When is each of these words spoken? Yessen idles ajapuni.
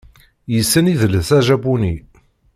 Yessen 0.53 0.85
idles 0.93 1.29
ajapuni. 1.37 1.95